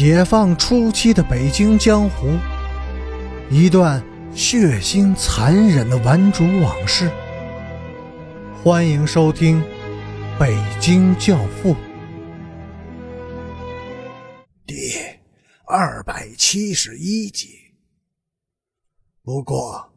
[0.00, 2.38] 解放初期的北京江湖，
[3.50, 4.02] 一段
[4.34, 7.12] 血腥残忍的顽主往事。
[8.64, 9.62] 欢迎收听
[10.38, 11.74] 《北京教父》
[14.66, 14.74] 第
[15.66, 17.50] 二百七十一集。
[19.22, 19.92] 不过，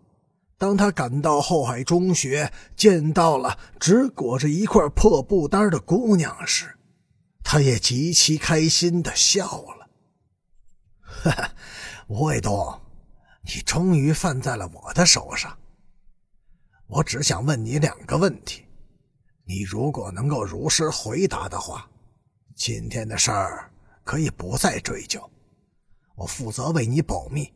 [0.58, 6.78] 当他赶到后海中学，见到了只裹着一块破布单的姑娘时，
[7.42, 9.83] 他也极其开心的笑了。
[11.22, 11.56] 哈哈，
[12.08, 12.82] 吴卫东，
[13.44, 15.58] 你终于犯在了我的手上。
[16.88, 18.66] 我只想问你两个问题，
[19.46, 21.90] 你如果能够如实回答的话，
[22.56, 23.72] 今天的事儿
[24.04, 25.30] 可以不再追究，
[26.16, 27.52] 我负责为你保密，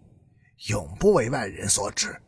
[0.70, 2.20] 永不为外人所知。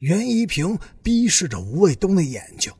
[0.00, 2.72] 袁一平逼视着吴卫东的眼睛，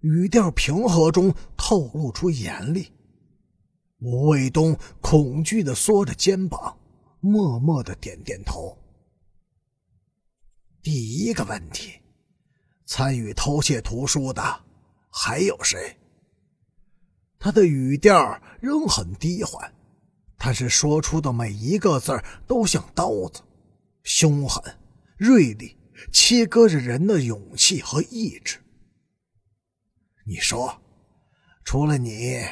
[0.00, 2.92] 语调平和中透露出严厉。
[4.04, 6.76] 吴卫东恐惧的缩着肩膀，
[7.20, 8.76] 默默的点点头。
[10.82, 12.00] 第一个问题，
[12.84, 14.42] 参与偷窃图书的
[15.08, 15.96] 还有谁？
[17.38, 19.72] 他的语调仍很低缓，
[20.36, 23.40] 但是说出的每一个字都像刀子，
[24.02, 24.60] 凶狠、
[25.16, 25.76] 锐利，
[26.12, 28.58] 切割着人的勇气和意志。
[30.26, 30.82] 你说，
[31.64, 32.44] 除了你？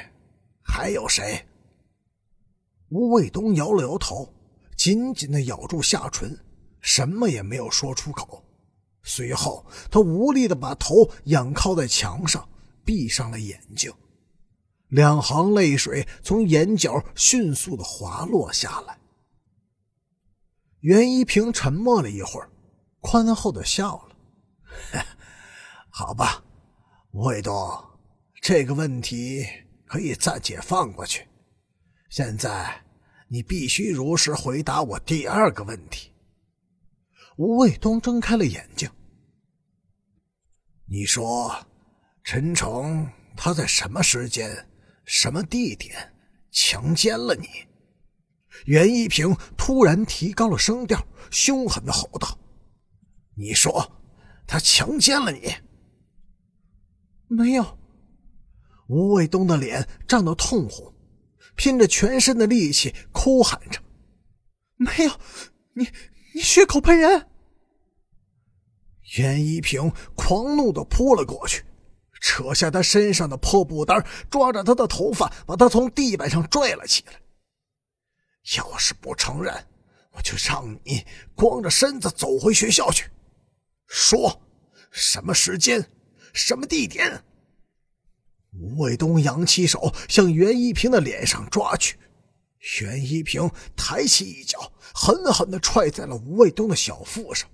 [0.70, 1.44] 还有谁？
[2.90, 4.32] 吴卫东摇了摇头，
[4.76, 6.38] 紧紧的咬住下唇，
[6.80, 8.44] 什么也没有说出口。
[9.02, 12.48] 随后，他无力的把头仰靠在墙上，
[12.84, 13.92] 闭上了眼睛。
[14.88, 18.98] 两行泪水从眼角迅速的滑落下来。
[20.80, 22.48] 袁一平沉默了一会儿，
[23.00, 24.16] 宽厚的笑了
[25.90, 26.42] ：“好吧，
[27.10, 27.54] 吴卫东，
[28.40, 29.44] 这个问题。”
[29.90, 31.26] 可以暂且放过去。
[32.10, 32.80] 现在，
[33.26, 36.12] 你必须如实回答我第二个问题。
[37.36, 38.88] 吴卫东睁开了眼睛。
[40.86, 41.66] 你说，
[42.22, 44.64] 陈诚他在什么时间、
[45.04, 46.14] 什么地点
[46.52, 47.48] 强奸了你？
[48.66, 52.38] 袁一平突然提高了声调，凶狠的吼道
[53.34, 54.00] ：“你说，
[54.46, 55.52] 他强奸了你？
[57.26, 57.76] 没有。”
[58.90, 60.92] 吴卫东的脸涨得通红，
[61.54, 63.80] 拼着全身的力气哭喊着
[64.74, 65.12] ：“没有，
[65.74, 65.88] 你
[66.34, 67.28] 你血口喷人！”
[69.16, 71.64] 袁一平狂怒的扑了过去，
[72.20, 77.12] 扯下他身上的破布单，抓着他的头发，把他从地板上拽了起来。
[78.56, 79.54] 要是不承认，
[80.14, 83.08] 我就让你光着身子走回学校去。
[83.86, 84.42] 说，
[84.90, 85.88] 什么时间，
[86.32, 87.22] 什么地点？
[88.52, 91.96] 吴卫东扬起手向袁一平的脸上抓去，
[92.80, 97.48] 袁一平抬起一脚，狠狠地踹在了吴卫东的小腹上。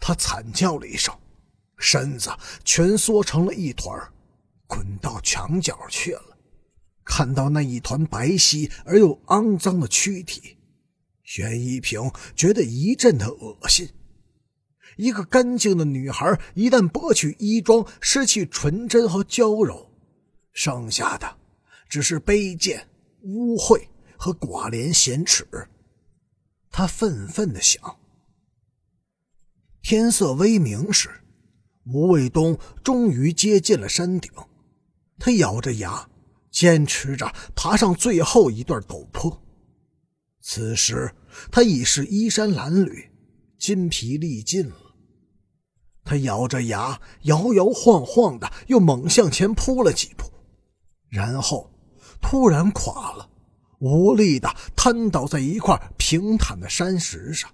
[0.00, 1.14] 他惨叫了一声，
[1.78, 2.30] 身子
[2.64, 3.94] 蜷缩成了一团，
[4.66, 6.38] 滚到墙角去了。
[7.04, 10.56] 看到那一团白皙而又肮脏的躯体，
[11.36, 13.88] 袁一平觉得一阵的恶心。
[14.96, 19.85] 一个干净的女孩一旦剥去衣装，失去纯真和娇柔。
[20.56, 21.36] 剩下的
[21.86, 22.88] 只是卑贱、
[23.20, 23.86] 污秽
[24.16, 25.46] 和寡廉鲜耻。
[26.70, 27.98] 他愤愤地想。
[29.82, 31.10] 天色微明时，
[31.84, 34.32] 吴卫东终于接近了山顶。
[35.18, 36.08] 他咬着牙，
[36.50, 39.42] 坚持着爬上最后一段陡坡。
[40.40, 41.14] 此时，
[41.52, 43.10] 他已是衣衫褴褛、
[43.58, 44.76] 筋疲力尽了。
[46.02, 50.24] 他咬着牙，摇摇晃晃的又猛向前扑了几步。
[51.08, 51.70] 然后，
[52.20, 53.28] 突然垮了，
[53.78, 57.50] 无力的瘫倒在一块平坦的山石上，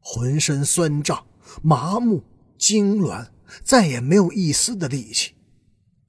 [0.00, 1.26] 浑身酸胀、
[1.62, 2.22] 麻木、
[2.58, 3.28] 痉挛，
[3.62, 5.34] 再也没有一丝的力气。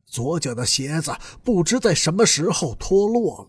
[0.06, 1.12] 左脚的鞋子
[1.44, 3.48] 不知在什么时候脱落了，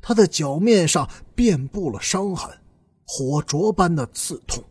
[0.00, 2.50] 他的脚面上遍布了伤痕，
[3.04, 4.62] 火灼般的刺痛。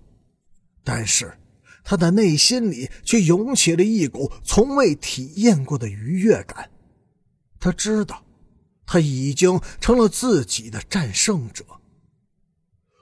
[0.83, 1.37] 但是，
[1.83, 6.69] 他的内心里却涌起了一股从未体验过的愉悦感。
[7.63, 8.21] 他知道，
[8.85, 11.63] 他已经成了自己的战胜者。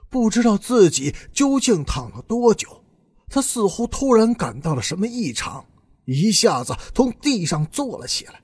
[0.08, 2.84] 不知道自己究竟躺了多久，
[3.28, 5.66] 他似乎突然感到了什么异常，
[6.04, 8.40] 一下子从地上坐了起来。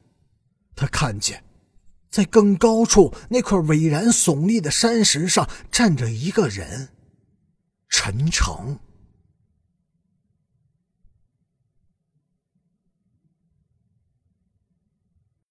[0.74, 1.44] 他看见，
[2.10, 6.88] 在更高处那块巍然耸立的山石上站着一个人，
[7.88, 8.76] 陈诚。